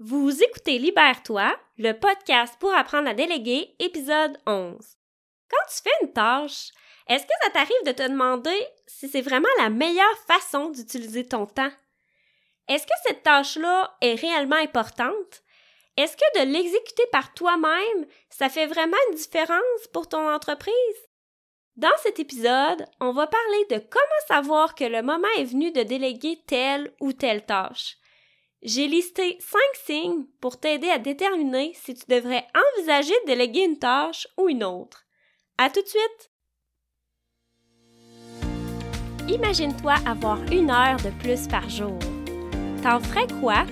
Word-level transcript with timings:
Vous 0.00 0.42
écoutez 0.42 0.80
Libère-toi, 0.80 1.56
le 1.78 1.92
podcast 1.92 2.56
pour 2.58 2.74
apprendre 2.74 3.08
à 3.08 3.14
déléguer, 3.14 3.76
épisode 3.78 4.36
11. 4.44 4.76
Quand 5.48 5.66
tu 5.68 5.82
fais 5.84 5.96
une 6.02 6.12
tâche, 6.12 6.70
est-ce 7.06 7.22
que 7.22 7.32
ça 7.40 7.50
t'arrive 7.50 7.86
de 7.86 7.92
te 7.92 8.02
demander 8.02 8.58
si 8.88 9.08
c'est 9.08 9.20
vraiment 9.20 9.48
la 9.60 9.70
meilleure 9.70 10.18
façon 10.26 10.70
d'utiliser 10.70 11.24
ton 11.24 11.46
temps? 11.46 11.70
Est-ce 12.66 12.88
que 12.88 12.92
cette 13.06 13.22
tâche-là 13.22 13.96
est 14.00 14.16
réellement 14.16 14.56
importante? 14.56 15.44
Est-ce 15.96 16.16
que 16.16 16.40
de 16.40 16.50
l'exécuter 16.50 17.06
par 17.12 17.32
toi-même, 17.32 18.06
ça 18.30 18.48
fait 18.48 18.66
vraiment 18.66 18.96
une 19.10 19.16
différence 19.16 19.86
pour 19.92 20.08
ton 20.08 20.28
entreprise? 20.28 20.74
Dans 21.76 21.96
cet 22.02 22.18
épisode, 22.18 22.84
on 22.98 23.12
va 23.12 23.28
parler 23.28 23.64
de 23.70 23.78
comment 23.78 24.26
savoir 24.26 24.74
que 24.74 24.84
le 24.84 25.02
moment 25.02 25.28
est 25.38 25.44
venu 25.44 25.70
de 25.70 25.84
déléguer 25.84 26.42
telle 26.48 26.92
ou 27.00 27.12
telle 27.12 27.46
tâche. 27.46 27.96
J'ai 28.64 28.88
listé 28.88 29.36
cinq 29.40 29.60
signes 29.84 30.24
pour 30.40 30.58
t'aider 30.58 30.88
à 30.88 30.98
déterminer 30.98 31.74
si 31.74 31.92
tu 31.92 32.04
devrais 32.08 32.46
envisager 32.78 33.12
de 33.22 33.26
déléguer 33.26 33.64
une 33.64 33.78
tâche 33.78 34.26
ou 34.38 34.48
une 34.48 34.64
autre. 34.64 35.04
À 35.58 35.68
tout 35.68 35.82
de 35.82 35.86
suite! 35.86 36.30
Imagine-toi 39.28 39.96
avoir 40.06 40.42
une 40.50 40.70
heure 40.70 40.96
de 40.96 41.10
plus 41.22 41.46
par 41.46 41.68
jour. 41.68 41.98
T'en 42.82 43.00
ferais 43.00 43.26
quoi? 43.38 43.66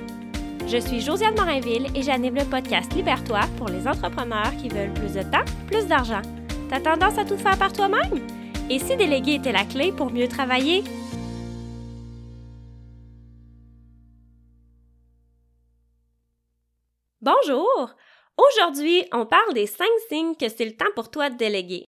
Je 0.67 0.77
suis 0.77 1.01
Josiane 1.01 1.37
Morinville 1.37 1.87
et 1.97 2.03
j'anime 2.03 2.35
le 2.35 2.45
podcast 2.45 2.93
Libère-toi 2.93 3.41
pour 3.57 3.69
les 3.69 3.89
entrepreneurs 3.89 4.55
qui 4.61 4.69
veulent 4.69 4.93
plus 4.93 5.15
de 5.15 5.23
temps, 5.23 5.45
plus 5.69 5.87
d'argent. 5.87 6.21
T'as 6.69 6.81
tendance 6.81 7.17
à 7.17 7.25
tout 7.25 7.39
faire 7.39 7.59
par 7.59 7.73
toi-même? 7.73 8.21
Et 8.69 8.79
si 8.79 8.95
déléguer 8.95 9.37
était 9.37 9.53
la 9.53 9.65
clé 9.65 9.91
pour 9.91 10.13
mieux 10.13 10.29
travailler? 10.29 10.85
Bonjour! 17.23 17.95
Aujourd'hui, 18.37 19.07
on 19.13 19.27
parle 19.27 19.55
des 19.55 19.69
cinq 19.69 19.89
signes 20.09 20.35
que 20.35 20.49
c'est 20.49 20.65
le 20.65 20.77
temps 20.77 20.91
pour 20.97 21.09
toi 21.09 21.31
de 21.31 21.37
déléguer. 21.37 21.85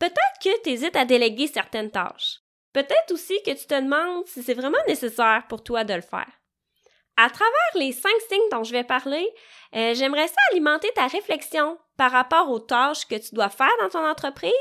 Peut-être 0.00 0.42
que 0.42 0.60
tu 0.64 0.70
hésites 0.70 0.96
à 0.96 1.04
déléguer 1.04 1.46
certaines 1.46 1.92
tâches. 1.92 2.40
Peut-être 2.72 3.12
aussi 3.12 3.40
que 3.44 3.52
tu 3.52 3.64
te 3.64 3.80
demandes 3.80 4.26
si 4.26 4.42
c'est 4.42 4.54
vraiment 4.54 4.82
nécessaire 4.88 5.44
pour 5.48 5.62
toi 5.62 5.84
de 5.84 5.94
le 5.94 6.00
faire. 6.00 6.26
À 7.16 7.30
travers 7.30 7.76
les 7.76 7.92
cinq 7.92 8.10
signes 8.28 8.48
dont 8.50 8.64
je 8.64 8.72
vais 8.72 8.82
parler, 8.82 9.32
euh, 9.76 9.94
j'aimerais 9.94 10.26
ça 10.26 10.34
alimenter 10.50 10.90
ta 10.96 11.06
réflexion 11.06 11.78
par 11.96 12.10
rapport 12.10 12.50
aux 12.50 12.58
tâches 12.58 13.06
que 13.06 13.14
tu 13.14 13.36
dois 13.36 13.50
faire 13.50 13.70
dans 13.82 13.88
ton 13.90 14.04
entreprise, 14.04 14.52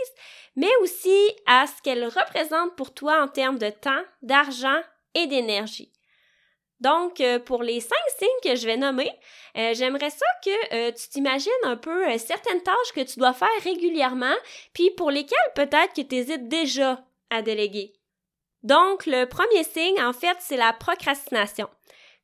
mais 0.56 0.70
aussi 0.84 1.36
à 1.48 1.66
ce 1.66 1.82
qu'elles 1.82 2.06
représentent 2.06 2.76
pour 2.76 2.94
toi 2.94 3.23
en 3.23 3.28
termes 3.28 3.58
de 3.58 3.72
temps, 3.72 4.04
d'argent 4.22 4.82
et 5.16 5.26
d'énergie. 5.26 5.92
Donc, 6.82 7.22
euh, 7.22 7.38
pour 7.38 7.62
les 7.62 7.80
cinq 7.80 7.98
signes 8.17 8.28
que 8.44 8.56
je 8.56 8.66
vais 8.66 8.76
nommer, 8.76 9.12
euh, 9.58 9.74
j'aimerais 9.74 10.10
ça 10.10 10.26
que 10.44 10.76
euh, 10.76 10.92
tu 10.92 11.10
t'imagines 11.10 11.52
un 11.64 11.76
peu 11.76 12.18
certaines 12.18 12.62
tâches 12.62 12.94
que 12.96 13.02
tu 13.02 13.20
dois 13.20 13.34
faire 13.34 13.50
régulièrement, 13.64 14.36
puis 14.74 14.92
pour 14.92 15.12
lesquelles 15.12 15.38
peut-être 15.56 15.94
que 15.94 16.02
tu 16.02 16.16
hésites 16.16 16.48
déjà 16.48 17.04
à 17.30 17.42
déléguer. 17.42 17.94
Donc, 18.64 19.06
le 19.06 19.26
premier 19.26 19.64
signe, 19.64 20.02
en 20.02 20.14
fait, 20.14 20.38
c'est 20.40 20.58
la 20.58 20.74
procrastination. 20.74 21.68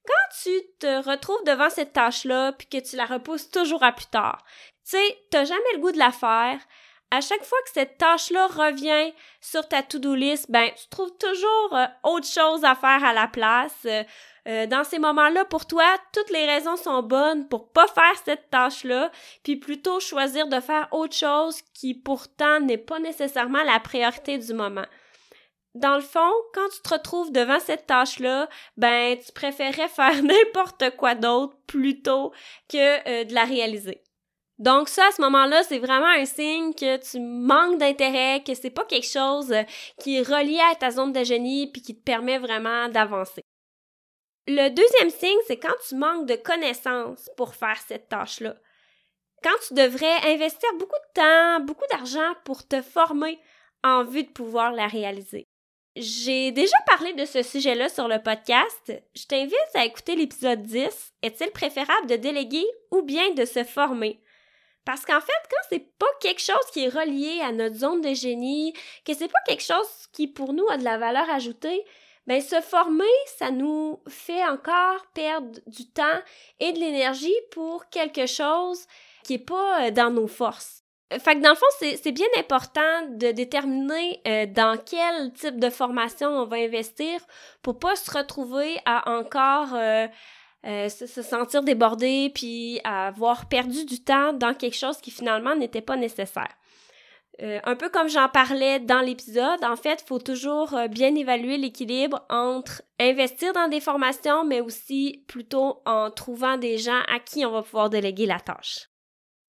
Quand 0.05 0.35
tu 0.43 0.51
te 0.79 1.09
retrouves 1.09 1.43
devant 1.45 1.69
cette 1.69 1.93
tâche-là, 1.93 2.53
puis 2.53 2.67
que 2.67 2.77
tu 2.77 2.95
la 2.95 3.05
repousses 3.05 3.49
toujours 3.49 3.83
à 3.83 3.91
plus 3.91 4.05
tard, 4.05 4.43
tu 4.85 4.91
sais, 4.91 5.17
t'as 5.31 5.43
jamais 5.43 5.73
le 5.73 5.79
goût 5.79 5.91
de 5.91 5.97
la 5.97 6.11
faire, 6.11 6.59
à 7.11 7.21
chaque 7.21 7.43
fois 7.43 7.57
que 7.65 7.71
cette 7.73 7.97
tâche-là 7.97 8.47
revient 8.47 9.13
sur 9.39 9.67
ta 9.67 9.81
to-do 9.81 10.13
list, 10.13 10.51
ben, 10.51 10.69
tu 10.75 10.87
trouves 10.89 11.15
toujours 11.17 11.77
autre 12.03 12.27
chose 12.27 12.63
à 12.65 12.75
faire 12.75 13.03
à 13.03 13.13
la 13.13 13.27
place. 13.27 13.87
Euh, 14.47 14.65
dans 14.65 14.83
ces 14.83 14.99
moments-là, 14.99 15.45
pour 15.45 15.65
toi, 15.65 15.85
toutes 16.13 16.29
les 16.29 16.45
raisons 16.45 16.77
sont 16.77 17.03
bonnes 17.03 17.47
pour 17.47 17.71
pas 17.71 17.87
faire 17.87 18.15
cette 18.23 18.49
tâche-là, 18.49 19.11
puis 19.43 19.57
plutôt 19.57 19.99
choisir 19.99 20.47
de 20.47 20.59
faire 20.59 20.87
autre 20.91 21.15
chose 21.15 21.61
qui 21.73 21.93
pourtant 21.93 22.59
n'est 22.61 22.77
pas 22.77 22.99
nécessairement 22.99 23.63
la 23.63 23.79
priorité 23.79 24.37
du 24.37 24.53
moment. 24.53 24.85
Dans 25.75 25.95
le 25.95 26.01
fond, 26.01 26.31
quand 26.53 26.67
tu 26.73 26.81
te 26.81 26.93
retrouves 26.93 27.31
devant 27.31 27.59
cette 27.59 27.87
tâche-là, 27.87 28.47
ben 28.77 29.17
tu 29.17 29.31
préférais 29.31 29.87
faire 29.89 30.23
n'importe 30.23 30.95
quoi 30.97 31.13
d'autre 31.13 31.55
plutôt 31.67 32.31
que 32.69 33.07
euh, 33.07 33.25
de 33.25 33.33
la 33.33 33.43
réaliser. 33.43 34.01
Donc 34.59 34.89
ça, 34.89 35.05
à 35.07 35.11
ce 35.11 35.21
moment-là, 35.21 35.63
c'est 35.63 35.77
vraiment 35.77 36.07
un 36.07 36.25
signe 36.25 36.73
que 36.73 36.97
tu 36.97 37.19
manques 37.19 37.77
d'intérêt, 37.77 38.43
que 38.43 38.55
c'est 38.55 38.71
pas 38.71 38.85
quelque 38.85 39.07
chose 39.07 39.51
euh, 39.51 39.63
qui 39.99 40.17
est 40.17 40.27
relié 40.27 40.59
à 40.71 40.75
ta 40.75 40.89
zone 40.89 41.13
de 41.13 41.23
génie 41.23 41.71
puis 41.71 41.81
qui 41.81 41.95
te 41.95 42.03
permet 42.03 42.39
vraiment 42.39 42.89
d'avancer. 42.89 43.43
Le 44.47 44.69
deuxième 44.69 45.09
signe, 45.09 45.37
c'est 45.45 45.57
quand 45.57 45.75
tu 45.87 45.95
manques 45.95 46.25
de 46.25 46.35
connaissances 46.35 47.29
pour 47.37 47.53
faire 47.53 47.77
cette 47.85 48.09
tâche-là. 48.09 48.55
Quand 49.43 49.55
tu 49.67 49.75
devrais 49.75 50.33
investir 50.33 50.69
beaucoup 50.79 50.95
de 50.95 51.21
temps, 51.21 51.59
beaucoup 51.65 51.85
d'argent 51.91 52.33
pour 52.43 52.67
te 52.67 52.81
former 52.81 53.39
en 53.83 54.03
vue 54.03 54.23
de 54.23 54.31
pouvoir 54.31 54.71
la 54.71 54.87
réaliser. 54.87 55.45
J'ai 55.95 56.51
déjà 56.51 56.77
parlé 56.85 57.13
de 57.13 57.25
ce 57.25 57.43
sujet-là 57.43 57.89
sur 57.89 58.07
le 58.07 58.21
podcast. 58.21 58.93
Je 59.15 59.25
t'invite 59.25 59.75
à 59.75 59.85
écouter 59.85 60.15
l'épisode 60.15 60.61
10. 60.63 61.13
Est-il 61.21 61.51
préférable 61.51 62.07
de 62.07 62.15
déléguer 62.15 62.65
ou 62.91 63.01
bien 63.01 63.31
de 63.31 63.45
se 63.45 63.63
former? 63.63 64.21
Parce 64.87 65.05
qu'en 65.05 65.19
fait, 65.19 65.33
quand 65.51 65.67
c'est 65.69 65.85
pas 65.99 66.05
quelque 66.21 66.39
chose 66.39 66.55
qui 66.71 66.85
est 66.85 66.87
relié 66.87 67.41
à 67.41 67.51
notre 67.51 67.75
zone 67.75 67.99
de 67.99 68.13
génie, 68.13 68.71
que 69.05 69.13
c'est 69.13 69.27
pas 69.27 69.41
quelque 69.45 69.61
chose 69.61 70.07
qui 70.13 70.29
pour 70.29 70.53
nous 70.53 70.65
a 70.69 70.77
de 70.77 70.85
la 70.85 70.97
valeur 70.97 71.29
ajoutée, 71.29 71.83
ben 72.25 72.41
se 72.41 72.61
former, 72.61 73.03
ça 73.37 73.51
nous 73.51 73.99
fait 74.07 74.45
encore 74.45 75.05
perdre 75.13 75.59
du 75.67 75.89
temps 75.89 76.21
et 76.61 76.71
de 76.71 76.79
l'énergie 76.79 77.35
pour 77.51 77.89
quelque 77.89 78.27
chose 78.27 78.87
qui 79.25 79.33
est 79.33 79.45
pas 79.45 79.87
euh, 79.87 79.91
dans 79.91 80.09
nos 80.09 80.27
forces. 80.27 80.85
Fait 81.11 81.35
que 81.35 81.41
dans 81.41 81.49
le 81.49 81.55
fond, 81.55 81.65
c'est 81.79 82.11
bien 82.13 82.27
important 82.37 83.07
de 83.09 83.31
déterminer 83.31 84.21
euh, 84.25 84.45
dans 84.45 84.77
quel 84.77 85.33
type 85.33 85.59
de 85.59 85.69
formation 85.69 86.29
on 86.29 86.45
va 86.45 86.57
investir 86.57 87.19
pour 87.61 87.77
pas 87.77 87.97
se 87.97 88.09
retrouver 88.17 88.77
à 88.85 89.17
encore 89.17 89.73
euh, 89.73 90.07
se, 90.89 91.07
se, 91.07 91.21
sentir 91.21 91.63
débordé 91.63 92.31
puis 92.35 92.79
avoir 92.83 93.47
perdu 93.47 93.85
du 93.85 94.03
temps 94.03 94.33
dans 94.33 94.53
quelque 94.53 94.75
chose 94.75 94.97
qui 94.97 95.11
finalement 95.11 95.55
n'était 95.55 95.81
pas 95.81 95.95
nécessaire. 95.95 96.53
Euh, 97.43 97.59
un 97.65 97.75
peu 97.75 97.89
comme 97.89 98.09
j'en 98.09 98.29
parlais 98.29 98.79
dans 98.79 99.01
l'épisode, 99.01 99.63
en 99.63 99.75
fait, 99.75 100.01
il 100.03 100.07
faut 100.07 100.19
toujours 100.19 100.73
euh, 100.73 100.87
bien 100.87 101.13
évaluer 101.13 101.57
l'équilibre 101.57 102.25
entre 102.29 102.81
investir 102.99 103.53
dans 103.53 103.67
des 103.67 103.79
formations, 103.79 104.43
mais 104.43 104.59
aussi 104.59 105.23
plutôt 105.27 105.81
en 105.85 106.09
trouvant 106.09 106.57
des 106.57 106.79
gens 106.79 107.01
à 107.07 107.19
qui 107.19 107.45
on 107.45 107.51
va 107.51 107.61
pouvoir 107.61 107.89
déléguer 107.91 108.25
la 108.25 108.39
tâche. 108.39 108.89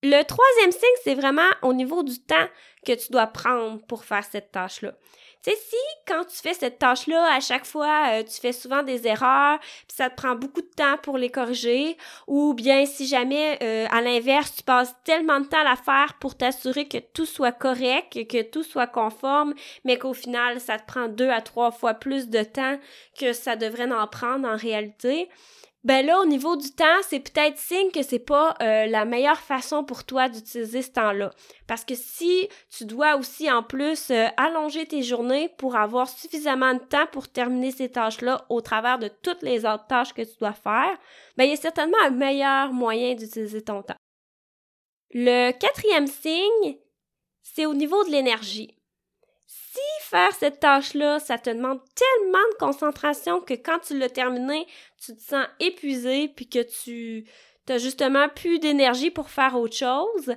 Le 0.03 0.23
troisième 0.23 0.71
signe, 0.71 1.01
c'est 1.03 1.17
vraiment 1.17 1.51
au 1.63 1.73
niveau 1.73 2.05
du 2.05 2.21
temps 2.21 2.47
que 2.87 2.93
tu 2.93 3.11
dois 3.11 3.27
prendre 3.27 3.85
pour 3.87 4.05
faire 4.05 4.25
cette 4.25 4.53
tâche-là. 4.53 4.93
Tu 5.45 5.51
sais, 5.51 5.57
si 5.57 5.77
quand 6.07 6.25
tu 6.25 6.37
fais 6.37 6.55
cette 6.55 6.79
tâche-là, 6.79 7.35
à 7.35 7.41
chaque 7.41 7.65
fois, 7.65 8.11
euh, 8.11 8.23
tu 8.23 8.41
fais 8.41 8.53
souvent 8.53 8.83
des 8.83 9.07
erreurs, 9.07 9.59
puis 9.61 9.97
ça 9.97 10.09
te 10.09 10.17
prend 10.17 10.37
beaucoup 10.37 10.61
de 10.61 10.71
temps 10.77 10.97
pour 11.03 11.19
les 11.19 11.31
corriger, 11.31 11.97
ou 12.29 12.55
bien 12.55 12.87
si 12.87 13.07
jamais, 13.07 13.59
euh, 13.63 13.87
à 13.91 14.01
l'inverse, 14.01 14.55
tu 14.57 14.63
passes 14.63 14.95
tellement 15.05 15.41
de 15.41 15.47
temps 15.47 15.61
à 15.61 15.65
la 15.65 15.77
faire 15.77 16.15
pour 16.21 16.37
t'assurer 16.37 16.87
que 16.87 16.99
tout 16.99 17.27
soit 17.27 17.53
correct, 17.53 18.27
que 18.29 18.43
tout 18.43 18.65
soit 18.65 18.89
conforme, 18.89 19.55
mais 19.85 19.99
qu'au 19.99 20.15
final, 20.15 20.61
ça 20.61 20.79
te 20.79 20.87
prend 20.87 21.09
deux 21.09 21.31
à 21.31 21.41
trois 21.41 21.73
fois 21.73 21.95
plus 21.95 22.29
de 22.29 22.43
temps 22.43 22.79
que 23.19 23.33
ça 23.33 23.57
devrait 23.57 23.91
en 23.91 24.07
prendre 24.07 24.49
en 24.49 24.57
réalité, 24.57 25.29
ben 25.85 26.05
là, 26.05 26.21
au 26.21 26.27
niveau 26.27 26.57
du 26.57 26.73
temps, 26.73 27.03
c'est 27.03 27.21
peut-être 27.21 27.57
signe 27.57 27.91
que 27.93 28.03
c'est 28.03 28.19
pas 28.19 28.57
euh, 28.61 28.87
la 28.87 29.05
meilleure 29.05 29.39
façon 29.39 29.85
pour 29.85 30.05
toi 30.05 30.29
d'utiliser 30.29 30.83
ce 30.83 30.91
temps-là. 30.91 31.31
Parce 31.69 31.85
que 31.85 31.95
si 31.95 32.49
tu 32.77 32.85
dois 32.85 33.17
aussi 33.17 33.51
en 33.51 33.63
plus 33.63 34.11
euh, 34.11 34.27
allonger 34.37 34.87
tes 34.87 35.03
journées 35.03 35.49
pour 35.57 35.77
avoir 35.77 36.09
suffisamment 36.09 36.75
de 36.75 36.81
temps 36.81 37.07
pour 37.13 37.29
terminer 37.29 37.71
ces 37.71 37.91
tâches-là 37.91 38.45
au 38.49 38.61
travers 38.61 38.99
de 38.99 39.09
toutes 39.09 39.43
les 39.43 39.65
autres 39.65 39.87
tâches 39.87 40.13
que 40.13 40.23
tu 40.23 40.37
dois 40.41 40.53
faire, 40.53 40.99
ben 41.37 41.45
il 41.45 41.51
y 41.51 41.55
a 41.55 41.57
certainement 41.57 41.99
un 42.03 42.11
meilleur 42.11 42.73
moyen 42.73 43.15
d'utiliser 43.15 43.63
ton 43.63 43.83
temps. 43.83 43.97
Le 45.15 45.53
quatrième 45.53 46.09
signe, 46.09 46.77
c'est 47.43 47.67
au 47.67 47.75
niveau 47.75 48.03
de 48.05 48.11
l'énergie 48.11 48.78
faire 50.09 50.33
cette 50.33 50.61
tâche-là, 50.61 51.19
ça 51.19 51.39
te 51.39 51.51
demande 51.51 51.81
tellement 51.95 52.49
de 52.53 52.57
concentration 52.59 53.41
que 53.41 53.55
quand 53.55 53.79
tu 53.81 53.99
l'as 53.99 54.09
terminé, 54.09 54.67
tu 55.05 55.15
te 55.15 55.21
sens 55.21 55.47
épuisé 55.61 56.29
puis 56.29 56.49
que 56.49 56.63
tu 56.63 57.29
n'as 57.69 57.79
justement 57.79 58.29
plus 58.29 58.59
d'énergie 58.59 59.11
pour 59.11 59.31
faire 59.31 59.57
autre 59.57 59.77
chose, 59.77 60.35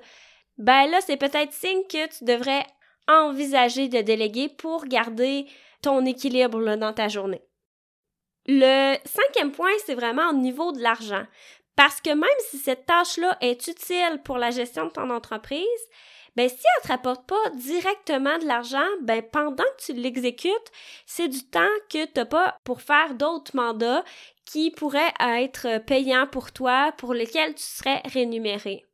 ben 0.57 0.87
là, 0.87 0.99
c'est 1.01 1.17
peut-être 1.17 1.53
signe 1.53 1.83
que 1.89 2.07
tu 2.07 2.25
devrais 2.25 2.65
envisager 3.07 3.87
de 3.87 4.01
déléguer 4.01 4.49
pour 4.49 4.85
garder 4.85 5.47
ton 5.81 6.05
équilibre 6.05 6.75
dans 6.75 6.93
ta 6.93 7.07
journée. 7.07 7.41
Le 8.47 8.95
cinquième 9.05 9.51
point, 9.51 9.71
c'est 9.85 9.95
vraiment 9.95 10.29
au 10.29 10.33
niveau 10.33 10.71
de 10.71 10.81
l'argent. 10.81 11.25
Parce 11.75 12.01
que 12.01 12.09
même 12.09 12.29
si 12.49 12.57
cette 12.57 12.85
tâche-là 12.85 13.37
est 13.41 13.67
utile 13.67 14.21
pour 14.23 14.37
la 14.37 14.51
gestion 14.51 14.85
de 14.85 14.91
ton 14.91 15.09
entreprise, 15.09 15.65
ben 16.35 16.47
si 16.47 16.55
elle 16.55 16.83
te 16.83 16.87
rapporte 16.87 17.27
pas 17.27 17.49
directement 17.55 18.37
de 18.37 18.45
l'argent, 18.45 18.87
ben 19.01 19.21
pendant 19.21 19.63
que 19.77 19.85
tu 19.85 19.93
l'exécutes, 19.93 20.71
c'est 21.05 21.27
du 21.27 21.43
temps 21.43 21.61
que 21.89 22.05
tu 22.05 22.11
n'as 22.15 22.25
pas 22.25 22.57
pour 22.63 22.81
faire 22.81 23.15
d'autres 23.15 23.55
mandats 23.55 24.03
qui 24.45 24.71
pourraient 24.71 25.13
être 25.19 25.79
payants 25.85 26.27
pour 26.27 26.51
toi, 26.51 26.93
pour 26.97 27.13
lesquels 27.13 27.55
tu 27.55 27.63
serais 27.63 28.01
rémunéré. 28.05 28.85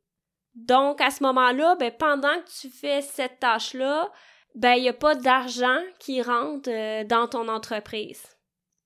Donc, 0.54 1.00
à 1.00 1.10
ce 1.10 1.22
moment-là, 1.22 1.76
ben, 1.76 1.92
pendant 1.92 2.34
que 2.40 2.60
tu 2.60 2.68
fais 2.68 3.00
cette 3.00 3.38
tâche-là, 3.38 4.10
ben, 4.54 4.74
il 4.74 4.82
n'y 4.82 4.88
a 4.88 4.92
pas 4.92 5.14
d'argent 5.14 5.78
qui 6.00 6.20
rentre 6.20 6.68
euh, 6.68 7.04
dans 7.04 7.28
ton 7.28 7.48
entreprise. 7.48 8.22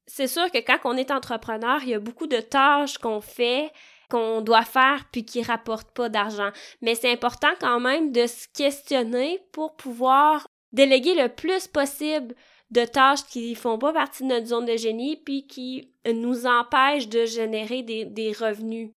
C'est 0.07 0.27
sûr 0.27 0.51
que 0.51 0.59
quand 0.59 0.79
on 0.85 0.97
est 0.97 1.11
entrepreneur, 1.11 1.79
il 1.83 1.91
y 1.91 1.95
a 1.95 2.01
beaucoup 2.01 2.27
de 2.27 2.41
tâches 2.41 2.99
qu'on 2.99 3.23
fait, 3.23 3.71
qu'on 4.13 4.43
doit 4.43 4.67
faire, 4.67 5.07
puis 5.11 5.25
qui 5.25 5.43
rapportent 5.43 5.91
pas 5.93 6.11
d'argent. 6.11 6.51
Mais 6.83 6.95
c'est 6.95 7.11
important 7.11 7.49
quand 7.59 7.81
même 7.81 8.13
de 8.13 8.27
se 8.27 8.47
questionner 8.55 9.41
pour 9.53 9.75
pouvoir 9.75 10.47
déléguer 10.73 11.15
le 11.15 11.29
plus 11.29 11.67
possible 11.67 12.35
de 12.71 12.85
tâches 12.85 13.25
qui 13.25 13.55
font 13.55 13.79
pas 13.79 13.93
partie 13.93 14.23
de 14.23 14.29
notre 14.29 14.47
zone 14.47 14.67
de 14.67 14.77
génie, 14.77 15.17
puis 15.17 15.47
qui 15.47 15.91
nous 16.07 16.47
empêchent 16.47 17.09
de 17.09 17.25
générer 17.25 17.83
des, 17.83 18.05
des 18.05 18.33
revenus. 18.33 18.91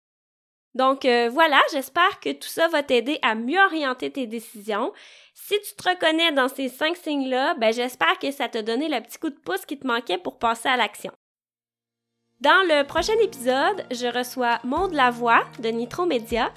Donc 0.74 1.06
euh, 1.06 1.30
voilà, 1.32 1.62
j'espère 1.72 2.20
que 2.20 2.32
tout 2.32 2.48
ça 2.48 2.68
va 2.68 2.82
t'aider 2.82 3.20
à 3.22 3.36
mieux 3.36 3.60
orienter 3.60 4.12
tes 4.12 4.26
décisions. 4.26 4.92
Si 5.36 5.54
tu 5.62 5.76
te 5.76 5.90
reconnais 5.90 6.32
dans 6.32 6.48
ces 6.48 6.70
cinq 6.70 6.98
signes-là, 6.98 7.54
ben 7.60 7.72
j'espère 7.72 8.18
que 8.18 8.32
ça 8.32 8.50
t'a 8.50 8.64
donné 8.64 8.90
le 8.90 9.00
petit 9.02 9.20
coup 9.20 9.30
de 9.30 9.40
pouce 9.40 9.66
qui 9.66 9.78
te 9.78 9.86
manquait 9.86 10.18
pour 10.18 10.40
passer 10.40 10.70
à 10.70 10.78
l'action. 10.78 11.12
Dans 12.44 12.68
le 12.68 12.86
prochain 12.86 13.14
épisode, 13.24 13.86
je 13.90 14.06
reçois 14.06 14.60
Maude 14.66 14.92
Lavoie 14.92 15.44
de 15.60 15.70
Nitro 15.70 16.06
Media. 16.06 16.52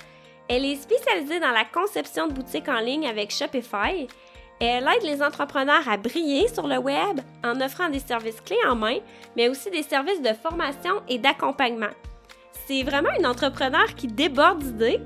Elle 0.48 0.64
est 0.64 0.82
spécialisée 0.82 1.38
dans 1.38 1.52
la 1.52 1.64
conception 1.64 2.26
de 2.26 2.32
boutiques 2.32 2.68
en 2.68 2.80
ligne 2.80 3.06
avec 3.06 3.30
Shopify. 3.30 4.08
Elle 4.58 4.88
aide 4.88 5.04
les 5.04 5.22
entrepreneurs 5.22 5.88
à 5.88 5.96
briller 5.96 6.48
sur 6.48 6.66
le 6.66 6.78
web 6.78 7.20
en 7.44 7.60
offrant 7.60 7.88
des 7.88 8.00
services 8.00 8.40
clés 8.40 8.56
en 8.68 8.74
main, 8.74 8.96
mais 9.36 9.48
aussi 9.48 9.70
des 9.70 9.84
services 9.84 10.20
de 10.20 10.32
formation 10.32 11.02
et 11.08 11.18
d'accompagnement. 11.18 11.94
C'est 12.66 12.82
vraiment 12.82 13.14
une 13.16 13.26
entrepreneur 13.26 13.86
qui 13.94 14.08
déborde 14.08 14.64
d'idées. 14.64 15.00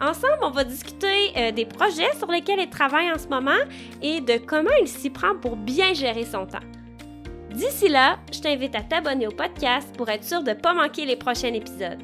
Ensemble, 0.00 0.38
on 0.42 0.50
va 0.50 0.62
discuter 0.62 1.32
euh, 1.36 1.50
des 1.50 1.66
projets 1.66 2.14
sur 2.16 2.30
lesquels 2.30 2.60
elle 2.60 2.70
travaille 2.70 3.10
en 3.10 3.18
ce 3.18 3.26
moment 3.26 3.64
et 4.00 4.20
de 4.20 4.36
comment 4.36 4.70
elle 4.80 4.86
s'y 4.86 5.10
prend 5.10 5.34
pour 5.42 5.56
bien 5.56 5.92
gérer 5.92 6.24
son 6.24 6.46
temps. 6.46 6.60
D'ici 7.50 7.88
là, 7.88 8.18
je 8.32 8.40
t'invite 8.40 8.74
à 8.74 8.82
t'abonner 8.82 9.26
au 9.26 9.32
podcast 9.32 9.94
pour 9.96 10.08
être 10.08 10.24
sûr 10.24 10.42
de 10.42 10.50
ne 10.50 10.54
pas 10.54 10.74
manquer 10.74 11.04
les 11.04 11.16
prochains 11.16 11.52
épisodes. 11.52 12.02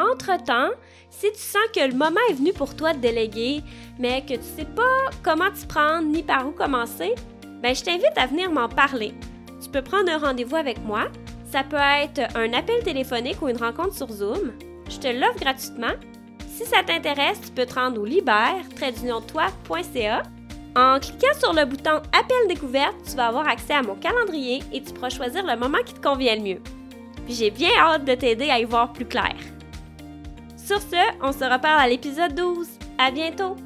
Entre-temps, 0.00 0.70
si 1.10 1.30
tu 1.32 1.38
sens 1.38 1.62
que 1.74 1.86
le 1.86 1.94
moment 1.94 2.20
est 2.30 2.34
venu 2.34 2.52
pour 2.52 2.74
toi 2.74 2.92
de 2.92 2.98
déléguer, 2.98 3.62
mais 3.98 4.22
que 4.22 4.34
tu 4.34 4.38
ne 4.38 4.42
sais 4.42 4.64
pas 4.64 5.10
comment 5.22 5.50
t'y 5.52 5.66
prendre 5.66 6.08
ni 6.08 6.22
par 6.22 6.48
où 6.48 6.50
commencer, 6.50 7.14
ben 7.62 7.74
je 7.74 7.82
t'invite 7.82 8.16
à 8.16 8.26
venir 8.26 8.50
m'en 8.50 8.68
parler. 8.68 9.14
Tu 9.62 9.70
peux 9.70 9.82
prendre 9.82 10.10
un 10.10 10.18
rendez-vous 10.18 10.56
avec 10.56 10.84
moi 10.84 11.08
ça 11.54 11.62
peut 11.62 11.76
être 11.76 12.36
un 12.36 12.52
appel 12.52 12.82
téléphonique 12.82 13.40
ou 13.40 13.48
une 13.48 13.58
rencontre 13.58 13.94
sur 13.94 14.10
Zoom. 14.10 14.50
Je 14.90 14.98
te 14.98 15.06
l'offre 15.06 15.38
gratuitement. 15.38 15.92
Si 16.48 16.64
ça 16.64 16.82
t'intéresse, 16.84 17.40
tu 17.40 17.52
peux 17.52 17.64
te 17.64 17.74
rendre 17.74 18.00
au 18.00 18.04
libère-toi.ca. 18.04 20.22
En 20.76 20.98
cliquant 20.98 21.38
sur 21.38 21.52
le 21.52 21.64
bouton 21.66 22.02
Appel 22.12 22.48
découverte, 22.48 22.96
tu 23.08 23.16
vas 23.16 23.28
avoir 23.28 23.46
accès 23.46 23.74
à 23.74 23.82
mon 23.82 23.94
calendrier 23.94 24.60
et 24.72 24.82
tu 24.82 24.92
pourras 24.92 25.10
choisir 25.10 25.46
le 25.46 25.56
moment 25.56 25.78
qui 25.84 25.94
te 25.94 26.00
convient 26.00 26.34
le 26.34 26.42
mieux. 26.42 26.60
Puis 27.24 27.34
j'ai 27.34 27.50
bien 27.50 27.70
hâte 27.78 28.04
de 28.04 28.14
t'aider 28.14 28.50
à 28.50 28.58
y 28.58 28.64
voir 28.64 28.92
plus 28.92 29.06
clair. 29.06 29.34
Sur 30.56 30.80
ce, 30.80 30.96
on 31.22 31.32
se 31.32 31.44
reparle 31.44 31.80
à 31.80 31.88
l'épisode 31.88 32.34
12. 32.34 32.68
À 32.98 33.10
bientôt! 33.10 33.56